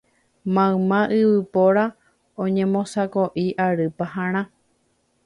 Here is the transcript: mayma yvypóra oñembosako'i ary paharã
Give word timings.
mayma 0.53 1.01
yvypóra 1.19 1.83
oñembosako'i 2.45 3.45
ary 3.67 3.87
paharã 3.97 4.41